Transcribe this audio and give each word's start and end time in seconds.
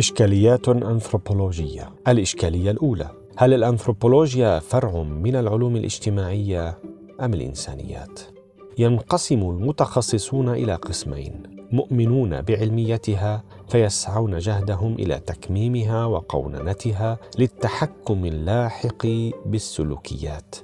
إشكاليات 0.00 0.68
أنثروبولوجية. 0.68 1.92
الإشكالية 2.08 2.70
الأولى 2.70 3.10
هل 3.36 3.54
الأنثروبولوجيا 3.54 4.58
فرع 4.58 5.02
من 5.02 5.36
العلوم 5.36 5.76
الاجتماعية 5.76 6.78
أم 7.20 7.34
الإنسانيات؟ 7.34 8.20
ينقسم 8.78 9.40
المتخصصون 9.40 10.48
إلى 10.48 10.74
قسمين 10.74 11.42
مؤمنون 11.72 12.42
بعلميتها 12.42 13.44
فيسعون 13.68 14.38
جهدهم 14.38 14.94
إلى 14.94 15.20
تكميمها 15.20 16.04
وقوننتها 16.04 17.18
للتحكم 17.38 18.24
اللاحق 18.24 19.06
بالسلوكيات. 19.46 20.56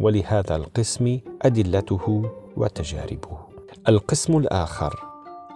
ولهذا 0.00 0.56
القسم 0.56 1.18
أدلته 1.42 2.30
وتجاربه. 2.56 3.38
القسم 3.88 4.36
الآخر 4.36 4.94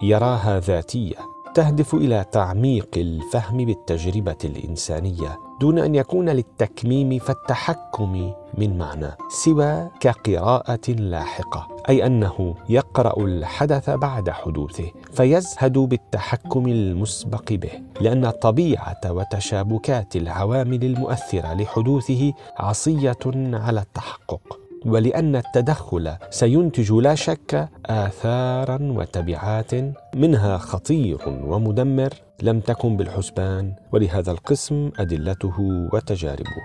يراها 0.01 0.59
ذاتية 0.59 1.36
تهدف 1.57 1.95
إلى 1.95 2.25
تعميق 2.31 2.89
الفهم 2.97 3.57
بالتجربة 3.57 4.37
الإنسانية 4.43 5.39
دون 5.61 5.79
أن 5.79 5.95
يكون 5.95 6.29
للتكميم 6.29 7.19
فالتحكم 7.19 8.33
من 8.57 8.77
معنى 8.77 9.11
سوى 9.29 9.89
كقراءة 9.99 10.91
لاحقة 10.91 11.67
أي 11.89 12.05
أنه 12.05 12.55
يقرأ 12.69 13.23
الحدث 13.23 13.89
بعد 13.89 14.29
حدوثه 14.29 14.91
فيزهد 15.13 15.77
بالتحكم 15.77 16.67
المسبق 16.67 17.53
به 17.53 17.71
لأن 18.01 18.29
طبيعه 18.29 19.01
وتشابكات 19.05 20.15
العوامل 20.15 20.83
المؤثرة 20.83 21.53
لحدوثه 21.53 22.33
عصية 22.57 23.17
على 23.53 23.79
التحقق. 23.81 24.66
ولأن 24.85 25.35
التدخل 25.35 26.11
سينتج 26.29 26.91
لا 26.91 27.15
شك 27.15 27.69
اثارا 27.85 28.79
وتبعات 28.81 29.71
منها 30.15 30.57
خطير 30.57 31.17
ومدمر 31.27 32.13
لم 32.41 32.59
تكن 32.59 32.97
بالحسبان 32.97 33.73
ولهذا 33.91 34.31
القسم 34.31 34.91
أدلته 34.99 35.87
وتجاربه. 35.93 36.61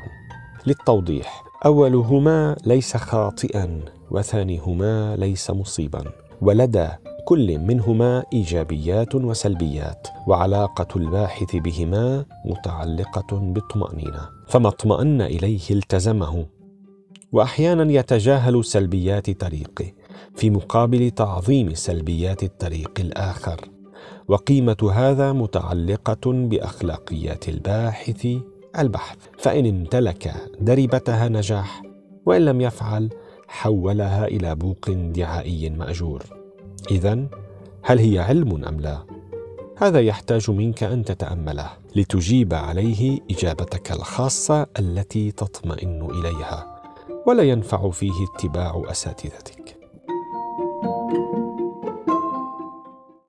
للتوضيح 0.67 1.45
أولهما 1.67 2.57
ليس 2.67 2.97
خاطئا 2.97 3.81
وثانيهما 4.11 5.17
ليس 5.17 5.51
مصيبا 5.51 6.05
ولدى 6.41 6.89
كل 7.25 7.59
منهما 7.59 8.25
إيجابيات 8.33 9.15
وسلبيات 9.15 10.09
وعلاقة 10.27 10.87
الباحث 10.97 11.57
بهما 11.57 12.25
متعلقة 12.45 13.39
بالطمانينه 13.39 14.29
فما 14.49 14.69
اطمأن 14.69 15.23
إليه 15.23 15.71
التزمه. 15.71 16.47
وأحيانا 17.33 17.93
يتجاهل 17.93 18.65
سلبيات 18.65 19.31
طريقه 19.41 19.93
في 20.35 20.51
مقابل 20.51 21.11
تعظيم 21.11 21.75
سلبيات 21.75 22.43
الطريق 22.43 22.93
الآخر. 22.99 23.61
وقيمة 24.29 24.91
هذا 24.95 25.33
متعلقة 25.33 26.33
بأخلاقيات 26.33 27.49
الباحث 27.49 28.29
البحث. 28.79 29.17
فإن 29.39 29.67
امتلك 29.67 30.35
دربتها 30.61 31.29
نجاح 31.29 31.83
وإن 32.27 32.45
لم 32.45 32.61
يفعل 32.61 33.11
حولها 33.49 34.27
إلى 34.27 34.55
بوق 34.55 34.91
دعائي 34.91 35.71
مأجور. 35.71 36.23
اذا 36.91 37.27
هل 37.83 37.99
هي 37.99 38.19
علم 38.19 38.65
أم 38.65 38.81
لا؟ 38.81 38.99
هذا 39.77 40.01
يحتاج 40.01 40.51
منك 40.51 40.83
أن 40.83 41.05
تتأمله 41.05 41.71
لتجيب 41.97 42.55
عليه 42.55 43.19
إجابتك 43.31 43.93
الخاصة 43.93 44.67
التي 44.79 45.31
تطمئن 45.31 46.11
إليها. 46.11 46.72
ولا 47.27 47.43
ينفع 47.43 47.91
فيه 47.91 48.25
اتباع 48.35 48.83
أساتذتك. 48.91 49.72